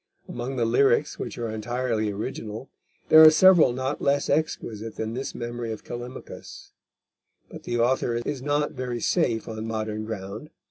Among 0.27 0.55
the 0.55 0.65
lyrics 0.65 1.19
which 1.19 1.37
are 1.37 1.47
entirely 1.47 2.09
original, 2.11 2.71
there 3.09 3.21
are 3.21 3.29
several 3.29 3.71
not 3.71 4.01
less 4.01 4.31
exquisite 4.31 4.95
than 4.95 5.13
this 5.13 5.35
memory 5.35 5.71
of 5.71 5.83
Callimachus. 5.83 6.71
But 7.51 7.65
the 7.65 7.77
author 7.77 8.15
is 8.15 8.41
not 8.41 8.71
very 8.71 8.99
safe 8.99 9.47
on 9.47 9.63
modern 9.67 10.05
ground. 10.05 10.49